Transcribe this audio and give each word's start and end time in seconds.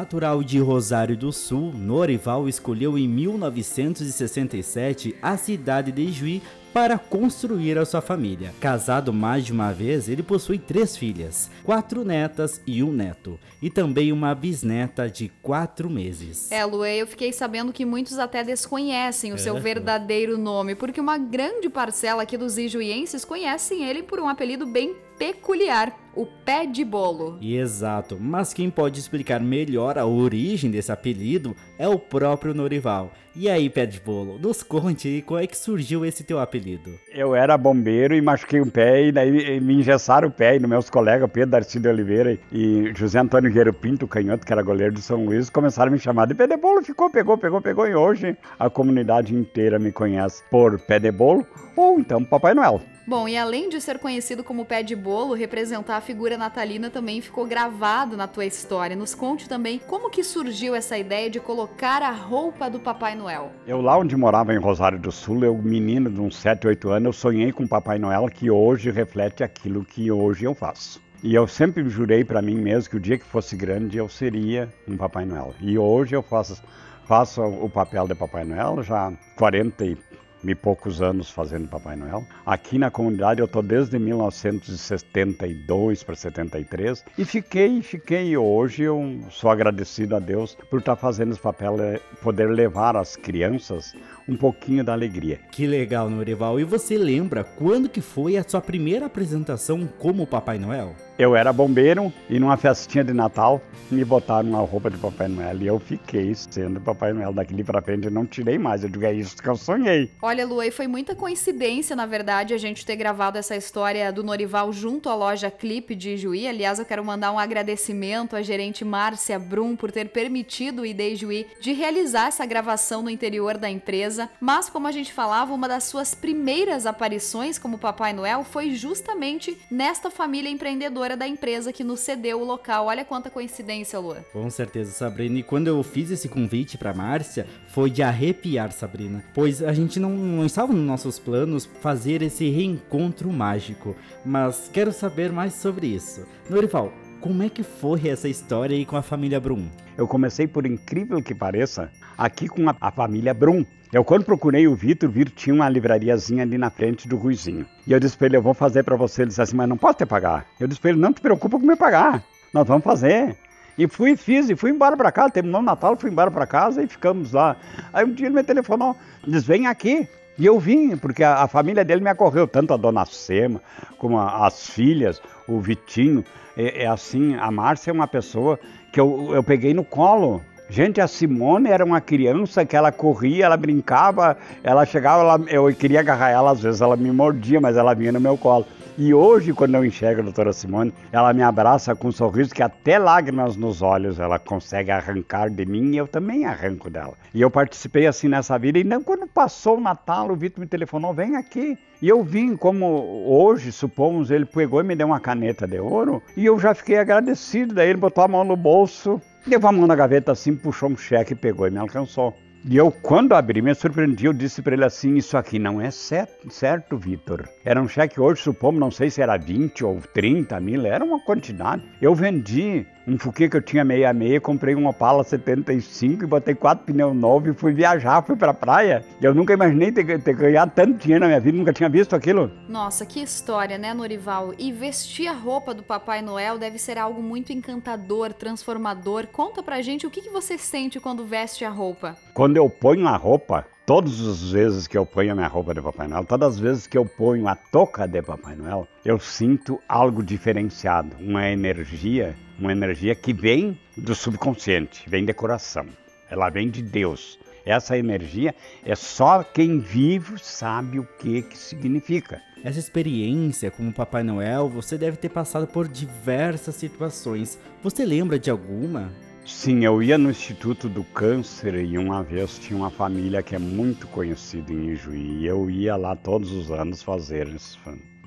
Natural 0.01 0.43
de 0.43 0.59
Rosário 0.59 1.15
do 1.15 1.31
Sul, 1.31 1.75
Norival 1.75 2.49
escolheu 2.49 2.97
em 2.97 3.07
1967 3.07 5.15
a 5.21 5.37
cidade 5.37 5.93
de 5.93 6.11
Juí 6.11 6.41
para 6.73 6.99
construir 6.99 7.77
a 7.77 7.85
sua 7.85 8.01
família. 8.01 8.55
Casado 8.59 9.13
mais 9.13 9.45
de 9.45 9.53
uma 9.53 9.73
vez, 9.73 10.09
ele 10.09 10.23
possui 10.23 10.59
três 10.59 10.97
filhas, 10.97 11.51
quatro 11.65 12.03
netas 12.03 12.63
e 12.67 12.83
um 12.83 12.91
neto, 12.91 13.39
e 13.61 13.69
também 13.69 14.11
uma 14.11 14.35
bisneta 14.35 15.11
de 15.11 15.31
quatro 15.43 15.91
meses. 15.91 16.51
É, 16.51 16.65
Luê, 16.65 17.03
eu 17.03 17.07
fiquei 17.07 17.31
sabendo 17.31 17.71
que 17.71 17.85
muitos 17.85 18.19
até 18.19 18.43
desconhecem 18.43 19.33
o 19.33 19.35
é. 19.35 19.39
seu 19.39 19.61
verdadeiro 19.61 20.39
nome, 20.39 20.75
porque 20.75 20.99
uma 20.99 21.19
grande 21.19 21.69
parcela 21.69 22.23
aqui 22.23 22.39
dos 22.39 22.57
ijuienses 22.57 23.23
conhecem 23.23 23.85
ele 23.85 24.03
por 24.03 24.19
um 24.19 24.29
apelido 24.29 24.65
bem 24.65 24.97
peculiar, 25.19 25.95
o 26.15 26.27
pé 26.27 26.67
de 26.67 26.85
bolo. 26.85 27.39
Exato, 27.41 28.19
mas 28.21 28.53
quem 28.53 28.71
pode 28.71 28.99
explicar 28.99 29.41
melhor 29.41 29.99
a 29.99 30.07
origem 30.07 30.71
desse 30.71 30.91
apelido 30.91 31.57
é 31.79 31.89
o 31.89 31.99
próprio 31.99 32.55
Norival. 32.55 33.13
E 33.35 33.49
aí, 33.49 33.71
pé 33.71 33.87
de 33.87 34.01
bolo, 34.01 34.39
nos 34.41 34.61
conte 34.61 35.07
aí 35.07 35.23
como 35.23 35.39
é 35.39 35.47
que 35.47 35.57
surgiu 35.57 36.05
esse 36.05 36.25
teu 36.25 36.41
apelido. 36.41 36.91
Eu 37.13 37.33
era 37.33 37.57
bombeiro 37.57 38.15
e 38.15 38.21
machuquei 38.21 38.61
um 38.61 38.69
pé 38.69 39.07
e 39.07 39.13
daí 39.13 39.61
me 39.61 39.75
engessaram 39.75 40.29
o 40.29 40.33
pé 40.33 40.57
e 40.57 40.59
meus 40.59 40.91
colegas 40.91 41.31
Pedro 41.31 41.51
Darcy 41.51 41.79
de 41.79 41.89
Oliveira 41.89 42.37
e 42.51 42.93
José 42.95 43.21
Antônio 43.21 43.49
Guerreiro 43.49 43.73
Pinto, 43.73 44.09
canhoto, 44.09 44.45
que 44.45 44.53
era 44.53 44.63
goleiro 44.63 44.95
do 44.95 45.01
São 45.01 45.25
Luís, 45.25 45.49
começaram 45.49 45.91
a 45.91 45.93
me 45.93 45.99
chamar 45.99 46.27
de 46.27 46.35
pé 46.35 46.49
de 46.49 46.57
bolo, 46.57 46.83
ficou, 46.83 47.09
pegou, 47.09 47.39
pegou, 47.39 47.61
pegou 47.61 47.87
e 47.87 47.95
hoje 47.95 48.37
a 48.59 48.69
comunidade 48.69 49.35
inteira 49.35 49.79
me 49.79 49.93
conhece 49.93 50.43
por 50.51 50.79
pé 50.81 50.99
de 50.99 51.13
bolo 51.13 51.47
ou 51.77 52.01
então 52.01 52.25
Papai 52.25 52.53
Noel. 52.53 52.81
Bom, 53.07 53.27
e 53.27 53.37
além 53.37 53.69
de 53.69 53.81
ser 53.81 53.99
conhecido 53.99 54.45
como 54.45 54.65
pé 54.65 54.83
de 54.83 54.95
bolo, 54.95 55.35
representar 55.35 56.00
a 56.01 56.03
figura 56.03 56.39
natalina 56.39 56.89
também 56.89 57.21
ficou 57.21 57.47
gravado 57.47 58.17
na 58.17 58.27
tua 58.27 58.47
história. 58.47 58.97
Nos 58.97 59.15
conte 59.15 59.47
também 59.47 59.79
como 59.79 60.09
que 60.09 60.25
surgiu 60.25 60.75
essa 60.75 60.97
ideia 60.97 61.29
de 61.29 61.39
colocar 61.39 62.01
a 62.01 62.11
roupa 62.11 62.71
do 62.71 62.81
Papai 62.81 63.15
Noel. 63.15 63.53
Eu 63.67 63.83
lá 63.83 63.99
onde 63.99 64.17
morava 64.17 64.55
em 64.55 64.59
Rosário 64.59 64.99
do 64.99 65.13
Sul, 65.13 65.45
eu 65.45 65.55
menino 65.59 66.11
de 66.11 66.19
uns 66.19 66.37
7, 66.37 66.67
8 66.67 66.89
anos, 66.89 67.05
eu 67.05 67.13
sonhei 67.13 67.53
com 67.53 67.65
o 67.65 67.69
Papai 67.69 67.99
Noel 67.99 68.29
que 68.29 68.51
hoje 68.51 68.91
reflete 68.91 69.45
aquilo 69.45 69.85
que 69.85 70.11
hoje 70.11 70.47
eu 70.47 70.55
faço. 70.55 71.03
E 71.23 71.35
eu 71.35 71.47
sempre 71.47 71.87
jurei 71.87 72.25
para 72.25 72.41
mim 72.41 72.55
mesmo 72.55 72.89
que 72.89 72.97
o 72.97 73.01
dia 73.01 73.19
que 73.19 73.27
fosse 73.27 73.55
grande 73.55 73.99
eu 73.99 74.09
seria 74.09 74.71
um 74.89 74.97
Papai 74.97 75.27
Noel. 75.27 75.55
E 75.61 75.79
hoje 75.79 76.17
eu 76.17 76.23
faço, 76.23 76.63
faço 77.05 77.43
o 77.43 77.69
papel 77.69 78.09
de 78.09 78.15
Papai 78.15 78.45
Noel 78.45 78.83
já 78.83 79.09
há 79.09 79.13
40 79.37 79.85
e 79.85 79.99
e 80.45 80.55
poucos 80.55 81.03
anos 81.03 81.31
fazendo 81.31 81.69
Papai 81.69 81.97
Noel. 81.97 82.25
Aqui 82.45 82.77
na 82.79 82.91
comunidade 82.91 83.41
eu 83.41 83.47
estou 83.47 83.63
desde 83.63 83.99
1972 83.99 86.03
para 86.03 86.15
73 86.15 87.03
e 87.19 87.25
fiquei, 87.25 87.81
fiquei 87.83 88.37
hoje 88.37 88.83
eu 88.85 89.21
sou 89.31 89.51
agradecido 89.51 90.15
a 90.17 90.19
Deus 90.19 90.57
por 90.69 90.81
estar 90.81 90.97
tá 90.97 91.01
fazendo 91.01 91.33
esse 91.33 91.41
papel, 91.41 91.81
é, 91.81 91.99
poder 92.23 92.51
levar 92.51 92.97
as 92.97 93.17
crianças 93.17 93.95
um 94.31 94.37
pouquinho 94.37 94.85
da 94.85 94.93
alegria. 94.93 95.41
Que 95.51 95.67
legal, 95.67 96.09
Norival. 96.09 96.61
E 96.61 96.65
você 96.65 96.97
lembra 96.97 97.43
quando 97.43 97.89
que 97.89 98.01
foi 98.01 98.37
a 98.37 98.45
sua 98.47 98.61
primeira 98.61 99.07
apresentação 99.07 99.89
como 99.99 100.27
Papai 100.27 100.57
Noel? 100.59 100.95
Eu 101.19 101.37
era 101.37 101.53
bombeiro 101.53 102.13
e 102.31 102.39
numa 102.39 102.57
festinha 102.57 103.05
de 103.05 103.13
Natal 103.13 103.61
me 103.91 104.05
botaram 104.05 104.49
uma 104.49 104.61
roupa 104.61 104.89
de 104.89 104.97
Papai 104.97 105.29
Noel 105.29 105.61
e 105.61 105.67
eu 105.67 105.79
fiquei 105.79 106.35
sendo 106.35 106.81
Papai 106.81 107.13
Noel. 107.13 107.33
Daqui 107.33 107.63
para 107.65 107.83
frente 107.83 108.07
eu 108.07 108.11
não 108.11 108.25
tirei 108.25 108.57
mais, 108.57 108.85
eu 108.85 108.89
digo, 108.89 109.05
é 109.05 109.13
isso 109.13 109.37
que 109.37 109.49
eu 109.49 109.57
sonhei. 109.57 110.11
Olha, 110.23 110.47
Lu, 110.47 110.61
foi 110.71 110.87
muita 110.87 111.15
coincidência, 111.15 111.97
na 111.97 112.07
verdade, 112.07 112.55
a 112.55 112.59
gente 112.59 112.87
ter 112.87 112.97
gravado 112.97 113.37
essa 113.37 113.57
história 113.57 114.13
do 114.13 114.23
Norival 114.23 114.73
junto 114.73 115.09
à 115.09 115.15
loja 115.15 115.51
Clipe 115.51 115.95
de 115.95 116.17
Juí. 116.17 116.47
Aliás, 116.47 116.79
eu 116.79 116.85
quero 116.85 117.05
mandar 117.05 117.33
um 117.33 117.39
agradecimento 117.39 118.37
à 118.37 118.43
gerente 118.43 118.85
Márcia 118.85 119.39
Brum 119.39 119.75
por 119.75 119.91
ter 119.91 120.09
permitido 120.11 120.83
o 120.83 120.87
ID 120.87 121.17
Juí 121.17 121.47
de 121.61 121.73
realizar 121.73 122.29
essa 122.29 122.47
gravação 122.47 123.03
no 123.03 123.11
interior 123.11 123.59
da 123.59 123.69
empresa. 123.69 124.20
Mas, 124.41 124.69
como 124.69 124.87
a 124.87 124.93
gente 124.93 125.13
falava, 125.13 125.55
uma 125.55 125.69
das 125.69 125.85
suas 125.85 126.15
primeiras 126.15 126.87
aparições 126.87 127.59
como 127.59 127.79
Papai 127.79 128.13
Noel 128.13 128.45
foi 128.45 128.75
justamente 128.75 129.57
nesta 129.71 130.11
família 130.11 130.51
empreendedora 130.51 131.17
da 131.17 131.27
empresa 131.27 131.73
que 131.73 131.85
nos 131.85 132.01
cedeu 132.01 132.41
o 132.41 132.45
local. 132.45 132.87
Olha 132.87 133.05
quanta 133.05 133.31
coincidência, 133.31 133.99
Lua. 133.99 134.25
Com 134.33 134.51
certeza, 134.51 134.91
Sabrina. 134.91 135.39
E 135.39 135.43
quando 135.43 135.69
eu 135.69 135.83
fiz 135.83 136.11
esse 136.11 136.29
convite 136.29 136.77
para 136.77 136.93
Márcia, 136.93 137.47
foi 137.69 137.91
de 137.91 138.03
arrepiar, 138.03 138.73
Sabrina. 138.73 139.25
Pois 139.35 139.63
a 139.63 139.73
gente 139.73 140.01
não, 140.01 140.11
não 140.11 140.45
estava 140.45 140.73
nos 140.73 140.87
nossos 140.87 141.19
planos 141.19 141.69
fazer 141.81 142.23
esse 142.23 142.49
reencontro 142.51 143.33
mágico. 143.33 143.95
Mas 144.25 144.69
quero 144.73 144.93
saber 144.93 145.33
mais 145.33 145.55
sobre 145.55 145.87
isso. 145.87 146.27
Norival, 146.49 146.93
como 147.21 147.43
é 147.43 147.51
que 147.51 147.63
foi 147.63 148.09
essa 148.09 148.29
história 148.29 148.75
aí 148.77 148.87
com 148.87 148.97
a 148.97 149.03
família 149.03 149.39
Brum? 149.39 149.69
Eu 149.97 150.09
comecei, 150.09 150.47
por 150.47 150.65
incrível 150.65 151.23
que 151.23 151.35
pareça, 151.35 151.91
aqui 152.17 152.49
com 152.49 152.69
a, 152.69 152.77
a 152.81 152.91
família 152.91 153.35
Brum. 153.35 153.65
Eu 153.93 154.05
quando 154.05 154.25
procurei 154.25 154.69
o 154.69 154.75
Vitor, 154.75 155.09
o 155.09 155.13
Vitor 155.13 155.35
tinha 155.35 155.55
uma 155.55 155.69
livrariazinha 155.69 156.45
ali 156.45 156.57
na 156.57 156.71
frente 156.71 157.09
do 157.09 157.17
Ruizinho. 157.17 157.67
E 157.87 157.93
eu 157.93 157.99
disse 157.99 158.17
para 158.17 158.29
ele, 158.29 158.37
eu 158.37 158.43
vou 158.43 158.55
fazer 158.55 158.85
para 158.85 158.95
você. 158.95 159.23
Ele 159.23 159.29
disse 159.29 159.43
assim, 159.43 159.57
mas 159.57 159.69
não 159.69 159.77
pode 159.77 159.99
te 159.99 160.07
pagar. 160.07 160.47
Eu 160.61 160.69
disse 160.69 160.81
para 160.81 160.91
ele, 160.91 161.01
não 161.01 161.13
te 161.13 161.21
preocupa 161.21 161.59
com 161.59 161.67
me 161.67 161.75
pagar. 161.75 162.23
Nós 162.55 162.67
vamos 162.69 162.85
fazer. 162.85 163.37
E 163.77 163.89
fui, 163.89 164.17
fiz, 164.17 164.49
e 164.49 164.55
fui 164.55 164.71
embora 164.71 164.97
para 164.97 165.11
casa. 165.11 165.31
Terminou 165.31 165.61
o 165.61 165.65
Natal, 165.65 165.97
fui 165.97 166.09
embora 166.09 166.31
para 166.31 166.47
casa 166.47 166.83
e 166.83 166.87
ficamos 166.87 167.33
lá. 167.33 167.57
Aí 167.93 168.05
um 168.05 168.13
dia 168.13 168.27
ele 168.27 168.35
me 168.37 168.45
telefonou, 168.45 168.95
diz, 169.27 169.43
vem 169.43 169.67
aqui. 169.67 170.09
E 170.39 170.47
eu 170.47 170.59
vim, 170.61 170.97
porque 170.97 171.25
a, 171.25 171.43
a 171.43 171.49
família 171.49 171.85
dele 171.85 172.01
me 172.01 172.11
acorreu, 172.11 172.47
tanto 172.47 172.73
a 172.73 172.77
dona 172.77 173.05
Sema, 173.05 173.61
como 173.99 174.19
a, 174.19 174.47
as 174.47 174.71
filhas, 174.71 175.21
o 175.49 175.61
Vitinho. 175.61 176.25
É, 176.57 176.85
é, 176.85 176.87
assim, 176.87 177.35
a 177.35 177.51
Márcia 177.51 177.91
é 177.91 177.93
uma 177.93 178.07
pessoa 178.07 178.59
que 178.93 179.01
eu, 179.01 179.31
eu 179.35 179.43
peguei 179.43 179.75
no 179.75 179.85
colo. 179.85 180.41
Gente, 180.71 181.01
a 181.01 181.09
Simone 181.09 181.69
era 181.69 181.85
uma 181.85 182.01
criança 182.01 182.65
que 182.65 182.77
ela 182.77 182.93
corria, 182.93 183.47
ela 183.47 183.57
brincava, 183.57 184.37
ela 184.63 184.87
chegava, 184.87 185.21
ela, 185.21 185.45
eu 185.51 185.75
queria 185.75 185.99
agarrar 185.99 186.31
ela, 186.31 186.53
às 186.53 186.63
vezes 186.63 186.81
ela 186.81 186.97
me 186.97 187.11
mordia, 187.11 187.61
mas 187.61 187.77
ela 187.77 187.93
vinha 187.93 188.13
no 188.13 188.21
meu 188.21 188.39
colo. 188.39 188.65
E 188.97 189.13
hoje, 189.13 189.53
quando 189.53 189.75
eu 189.75 189.85
enxergo 189.85 190.21
a 190.21 190.25
doutora 190.25 190.53
Simone, 190.53 190.95
ela 191.11 191.33
me 191.33 191.43
abraça 191.43 191.97
com 191.97 192.07
um 192.07 192.13
sorriso 192.13 192.55
que 192.55 192.63
até 192.63 193.01
lágrimas 193.01 193.57
nos 193.57 193.83
olhos 193.83 194.21
ela 194.21 194.39
consegue 194.39 194.93
arrancar 194.93 195.51
de 195.51 195.67
mim 195.67 195.91
e 195.91 195.97
eu 195.97 196.07
também 196.07 196.45
arranco 196.45 196.89
dela. 196.89 197.15
E 197.35 197.41
eu 197.41 197.51
participei 197.51 198.07
assim 198.07 198.29
nessa 198.29 198.57
vida. 198.57 198.79
E 198.79 198.85
não 198.85 199.03
quando 199.03 199.27
passou 199.27 199.77
o 199.77 199.81
Natal, 199.81 200.31
o 200.31 200.37
Vitor 200.37 200.61
me 200.61 200.67
telefonou: 200.67 201.13
vem 201.13 201.35
aqui. 201.35 201.77
E 202.01 202.09
eu 202.09 202.23
vim, 202.23 202.55
como 202.55 203.25
hoje, 203.27 203.73
supomos, 203.73 204.31
ele 204.31 204.45
pegou 204.45 204.81
e 204.81 204.85
me 204.85 204.95
deu 204.95 205.09
uma 205.09 205.19
caneta 205.19 205.67
de 205.67 205.81
ouro. 205.81 206.23
E 206.37 206.47
eu 206.47 206.61
já 206.61 206.75
fiquei 206.75 206.99
agradecido. 206.99 207.75
Daí 207.75 207.89
ele 207.89 207.99
botou 207.99 208.23
a 208.23 208.29
mão 208.29 208.45
no 208.45 208.57
bolso 208.57 209.21
Levou 209.47 209.69
a 209.71 209.73
mão 209.73 209.87
na 209.87 209.97
gaveta 209.97 210.33
assim, 210.33 210.55
puxou 210.55 210.91
um 210.91 210.97
cheque, 210.97 211.35
pegou 211.35 211.67
e 211.67 211.71
me 211.71 211.79
alcançou. 211.79 212.37
E 212.63 212.77
eu, 212.77 212.91
quando 212.91 213.33
abri, 213.33 213.63
me 213.63 213.75
surpreendi. 213.75 214.27
Eu 214.27 214.35
disse 214.35 214.61
para 214.61 214.75
ele 214.75 214.85
assim: 214.85 215.17
Isso 215.17 215.37
aqui 215.37 215.59
não 215.59 215.81
é 215.81 215.91
certo, 215.91 216.51
certo 216.51 216.99
Vitor. 216.99 217.49
Era 217.65 217.81
um 217.81 217.89
cheque 217.89 218.21
hoje, 218.21 218.43
supomos, 218.43 218.79
não 218.79 218.91
sei 218.91 219.09
se 219.09 219.23
era 219.23 219.39
20 219.39 219.83
ou 219.83 219.99
30 220.13 220.61
mil, 220.61 220.85
era 220.85 221.03
uma 221.03 221.19
quantidade. 221.21 221.83
Eu 222.03 222.15
vendi 222.15 222.87
um 223.11 223.19
Fuquê 223.19 223.49
que 223.49 223.57
eu 223.57 223.63
tinha 223.63 223.85
meia 223.85 224.13
meia, 224.13 224.41
comprei 224.41 224.75
um 224.75 224.87
Opala 224.87 225.25
75 225.25 226.23
e 226.23 226.27
botei 226.27 226.55
quatro 226.55 226.85
pneus 226.85 227.15
novos 227.15 227.51
e 227.51 227.59
fui 227.59 227.73
viajar, 227.73 228.23
fui 228.23 228.37
pra 228.37 228.55
praia. 228.55 229.05
Eu 229.21 229.35
nunca 229.35 229.53
imaginei 229.53 229.91
ter, 229.91 230.23
ter 230.23 230.35
ganhado 230.35 230.73
tanto 230.75 230.99
dinheiro 230.99 231.23
na 231.23 231.27
minha 231.27 231.41
vida, 231.41 231.59
nunca 231.59 231.73
tinha 231.73 231.89
visto 231.89 232.15
aquilo. 232.15 232.51
Nossa, 232.69 233.05
que 233.05 233.21
história, 233.21 233.77
né, 233.77 233.93
Norival? 233.93 234.55
E 234.59 234.73
vestir 234.73 235.27
a 235.27 235.33
roupa 235.33 235.75
do 235.75 235.83
Papai 235.83 236.23
Noel 236.23 236.57
deve 236.57 236.79
ser 236.79 236.99
algo 236.99 237.21
muito 237.21 237.53
encantador, 237.53 238.33
transformador. 238.33 239.27
Conta 239.27 239.63
pra 239.63 239.83
gente 239.83 240.07
o 240.07 240.11
que, 240.11 240.23
que 240.23 240.31
você 240.31 240.57
sente 240.57 241.01
quando 241.01 241.25
veste 241.25 241.65
a 241.65 241.71
roupa. 241.71 242.17
Quando 242.33 242.57
eu 242.57 242.71
ponho 242.71 243.09
a 243.09 243.17
roupa, 243.17 243.67
Todas 243.91 244.21
as 244.21 244.53
vezes 244.53 244.87
que 244.87 244.97
eu 244.97 245.05
ponho 245.05 245.33
a 245.33 245.35
minha 245.35 245.49
roupa 245.49 245.75
de 245.75 245.83
Papai 245.83 246.07
Noel, 246.07 246.25
todas 246.25 246.55
as 246.55 246.61
vezes 246.61 246.87
que 246.87 246.97
eu 246.97 247.05
ponho 247.05 247.49
a 247.49 247.57
touca 247.57 248.07
de 248.07 248.23
Papai 248.23 248.55
Noel, 248.55 248.87
eu 249.05 249.19
sinto 249.19 249.81
algo 249.89 250.23
diferenciado, 250.23 251.17
uma 251.19 251.49
energia, 251.49 252.37
uma 252.57 252.71
energia 252.71 253.17
que 253.17 253.33
vem 253.33 253.77
do 253.97 254.15
subconsciente, 254.15 255.11
vem 255.11 255.25
de 255.25 255.35
coração. 255.35 255.87
Ela 256.31 256.51
vem 256.51 256.71
de 256.71 256.83
Deus. 256.83 257.37
Essa 257.67 257.99
energia 257.99 258.55
é 258.85 258.95
só 258.95 259.43
quem 259.43 259.81
vive 259.81 260.39
sabe 260.39 261.01
o 261.01 261.09
que 261.19 261.43
que 261.43 261.59
significa. 261.59 262.41
Essa 262.63 262.79
experiência 262.79 263.73
como 263.73 263.93
Papai 263.93 264.23
Noel, 264.23 264.69
você 264.69 264.97
deve 264.97 265.17
ter 265.17 265.31
passado 265.31 265.67
por 265.67 265.89
diversas 265.89 266.77
situações. 266.77 267.59
Você 267.83 268.07
lembra 268.07 268.39
de 268.39 268.53
alguma? 268.53 269.11
Sim, 269.51 269.85
eu 269.85 270.03
ia 270.03 270.17
no 270.17 270.31
Instituto 270.31 270.89
do 270.89 271.05
Câncer 271.05 271.75
e 271.75 271.99
uma 271.99 272.23
vez 272.23 272.59
tinha 272.59 272.79
uma 272.79 272.89
família 272.89 273.43
que 273.43 273.55
é 273.55 273.59
muito 273.59 274.07
conhecida 274.07 274.73
em 274.73 274.91
Ijuí 274.91 275.41
e 275.41 275.47
eu 275.47 275.69
ia 275.69 275.97
lá 275.97 276.17
todos 276.17 276.51
os 276.51 276.71
anos 276.71 277.03
fazer 277.03 277.47
isso. 277.49 277.79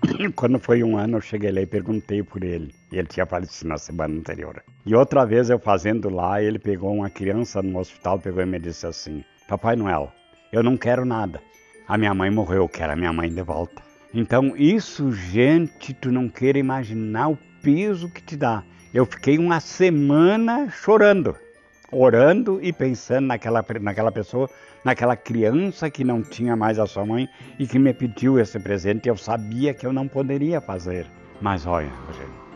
Quando 0.36 0.60
foi 0.60 0.84
um 0.84 0.96
ano, 0.96 1.18
eu 1.18 1.22
cheguei 1.22 1.52
lá 1.52 1.62
e 1.62 1.66
perguntei 1.66 2.22
por 2.22 2.44
ele. 2.44 2.76
E 2.92 3.00
ele 3.00 3.08
tinha 3.08 3.26
falecido 3.26 3.70
na 3.70 3.80
semana 3.80 4.14
anterior. 4.14 4.62
E 4.86 4.94
outra 4.94 5.26
vez 5.26 5.50
eu 5.50 5.58
fazendo 5.58 6.08
lá, 6.08 6.40
ele 6.44 6.60
pegou 6.60 6.94
uma 6.94 7.10
criança 7.10 7.64
no 7.64 7.80
hospital, 7.80 8.20
pegou 8.20 8.44
e 8.44 8.46
me 8.46 8.60
disse 8.60 8.86
assim: 8.86 9.24
Papai 9.48 9.76
Noel, 9.76 10.12
eu 10.52 10.62
não 10.62 10.78
quero 10.78 11.04
nada. 11.04 11.42
A 11.88 11.98
minha 11.98 12.14
mãe 12.14 12.30
morreu, 12.30 12.64
eu 12.64 12.70
quero 12.70 12.94
a 12.94 12.96
minha 12.96 13.14
mãe 13.14 13.34
de 13.34 13.42
volta. 13.42 13.82
Então, 14.14 14.56
isso, 14.56 15.12
gente, 15.12 15.94
tu 15.96 16.12
não 16.12 16.30
quer 16.30 16.58
imaginar 16.58 17.30
o 17.30 17.40
peso 17.64 18.08
que 18.10 18.22
te 18.22 18.38
dá. 18.38 18.64
Eu 18.94 19.08
fiquei 19.08 19.40
uma 19.40 19.60
semana 19.60 20.70
chorando, 20.70 21.36
orando 21.92 22.60
e 22.62 22.72
pensando 22.72 23.26
naquela, 23.26 23.66
naquela 23.82 24.12
pessoa, 24.12 24.48
naquela 24.86 25.16
criança 25.16 25.90
que 25.90 26.04
não 26.04 26.22
tinha 26.22 26.56
mais 26.56 26.78
a 26.78 26.86
sua 26.86 27.04
mãe 27.04 27.28
e 27.58 27.66
que 27.66 27.80
me 27.80 27.92
pediu 27.92 28.38
esse 28.40 28.60
presente. 28.60 29.10
Eu 29.10 29.18
sabia 29.18 29.74
que 29.74 29.88
eu 29.88 29.92
não 29.92 30.08
poderia 30.08 30.62
fazer. 30.62 31.08
Mas 31.42 31.66
olha, 31.66 31.92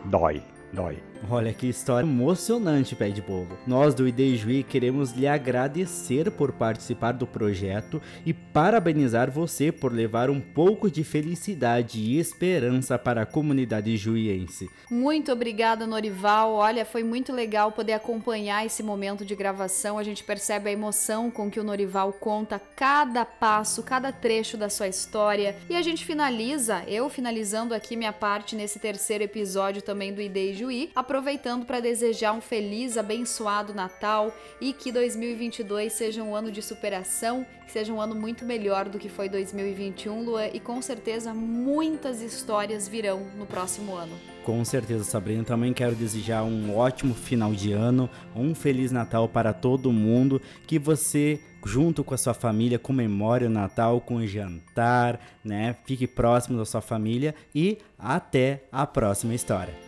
dói, 0.04 0.40
dói. 0.72 1.02
Olha 1.30 1.52
que 1.52 1.66
história 1.66 2.06
emocionante, 2.06 2.94
pé 2.94 3.10
de 3.10 3.20
bobo. 3.20 3.58
Nós 3.66 3.94
do 3.94 4.06
ID 4.06 4.36
Juí 4.36 4.62
queremos 4.62 5.12
lhe 5.12 5.26
agradecer 5.26 6.30
por 6.30 6.52
participar 6.52 7.12
do 7.12 7.26
projeto 7.26 8.00
e 8.24 8.32
parabenizar 8.32 9.30
você 9.30 9.70
por 9.70 9.92
levar 9.92 10.30
um 10.30 10.40
pouco 10.40 10.90
de 10.90 11.04
felicidade 11.04 12.00
e 12.00 12.18
esperança 12.18 12.98
para 12.98 13.22
a 13.22 13.26
comunidade 13.26 13.96
juiense. 13.96 14.70
Muito 14.90 15.30
obrigada, 15.30 15.86
Norival. 15.86 16.54
Olha, 16.54 16.84
foi 16.84 17.02
muito 17.02 17.32
legal 17.32 17.72
poder 17.72 17.92
acompanhar 17.92 18.64
esse 18.64 18.82
momento 18.82 19.24
de 19.24 19.34
gravação. 19.34 19.98
A 19.98 20.02
gente 20.02 20.24
percebe 20.24 20.70
a 20.70 20.72
emoção 20.72 21.30
com 21.30 21.50
que 21.50 21.60
o 21.60 21.64
Norival 21.64 22.12
conta 22.12 22.60
cada 22.76 23.24
passo, 23.24 23.82
cada 23.82 24.12
trecho 24.12 24.56
da 24.56 24.70
sua 24.70 24.88
história. 24.88 25.56
E 25.68 25.76
a 25.76 25.82
gente 25.82 26.06
finaliza, 26.06 26.84
eu 26.86 27.08
finalizando 27.10 27.74
aqui 27.74 27.96
minha 27.96 28.12
parte 28.12 28.56
nesse 28.56 28.78
terceiro 28.78 29.24
episódio 29.24 29.82
também 29.82 30.12
do 30.14 30.22
ID 30.22 30.56
Juí, 30.56 30.90
aproveitando 31.08 31.64
para 31.64 31.80
desejar 31.80 32.34
um 32.34 32.40
feliz, 32.42 32.98
abençoado 32.98 33.72
Natal 33.72 34.30
e 34.60 34.74
que 34.74 34.92
2022 34.92 35.90
seja 35.90 36.22
um 36.22 36.36
ano 36.36 36.52
de 36.52 36.60
superação, 36.60 37.46
que 37.64 37.72
seja 37.72 37.90
um 37.94 37.98
ano 37.98 38.14
muito 38.14 38.44
melhor 38.44 38.90
do 38.90 38.98
que 38.98 39.08
foi 39.08 39.26
2021, 39.26 40.22
Lua, 40.22 40.48
e 40.48 40.60
com 40.60 40.82
certeza 40.82 41.32
muitas 41.32 42.20
histórias 42.20 42.86
virão 42.86 43.26
no 43.38 43.46
próximo 43.46 43.94
ano. 43.94 44.12
Com 44.44 44.62
certeza, 44.66 45.02
Sabrina. 45.02 45.42
Também 45.44 45.72
quero 45.72 45.94
desejar 45.94 46.42
um 46.42 46.76
ótimo 46.76 47.14
final 47.14 47.54
de 47.54 47.72
ano, 47.72 48.08
um 48.36 48.54
feliz 48.54 48.92
Natal 48.92 49.26
para 49.26 49.54
todo 49.54 49.90
mundo, 49.90 50.42
que 50.66 50.78
você 50.78 51.40
junto 51.64 52.04
com 52.04 52.12
a 52.12 52.18
sua 52.18 52.34
família 52.34 52.78
comemore 52.78 53.46
o 53.46 53.50
Natal 53.50 53.98
com 53.98 54.16
um 54.16 54.26
jantar, 54.26 55.18
né? 55.42 55.74
Fique 55.86 56.06
próximo 56.06 56.58
da 56.58 56.66
sua 56.66 56.82
família 56.82 57.34
e 57.54 57.78
até 57.98 58.64
a 58.70 58.86
próxima 58.86 59.34
história. 59.34 59.87